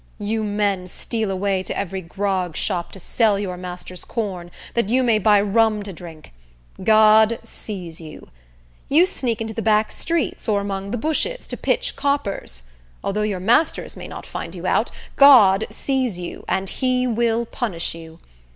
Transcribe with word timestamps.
You 0.17 0.43
men 0.43 0.87
steal 0.87 1.29
away 1.29 1.61
to 1.61 1.77
every 1.77 2.01
grog 2.01 2.55
shop 2.55 2.91
to 2.93 2.99
sell 2.99 3.37
your 3.37 3.55
master's 3.55 4.03
corn, 4.03 4.49
that 4.73 4.89
you 4.89 5.03
may 5.03 5.19
buy 5.19 5.39
rum 5.39 5.83
to 5.83 5.93
drink. 5.93 6.33
God 6.83 7.37
sees 7.43 8.01
you. 8.01 8.31
You 8.89 9.05
sneak 9.05 9.41
into 9.41 9.53
the 9.53 9.61
back 9.61 9.91
streets, 9.91 10.49
or 10.49 10.59
among 10.59 10.89
the 10.89 10.97
bushes, 10.97 11.45
to 11.45 11.55
pitch 11.55 11.95
coppers. 11.95 12.63
Although 13.03 13.21
your 13.21 13.39
masters 13.39 13.95
may 13.95 14.07
not 14.07 14.25
find 14.25 14.55
you 14.55 14.65
out, 14.65 14.89
God 15.17 15.65
sees 15.69 16.17
you; 16.17 16.45
and 16.47 16.67
he 16.67 17.05
will 17.05 17.45
punish 17.45 17.93
you. 17.93 18.17